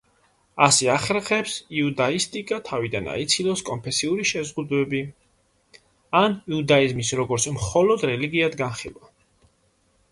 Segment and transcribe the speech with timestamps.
[0.67, 5.03] ასე ახერხებს იუდაისტიკა თავიდან აიცილოს კონფესიური შეზღუდვები,
[6.23, 9.17] ან იუდაიზმის როგორც მხოლოდ რელიგიად განხილვა.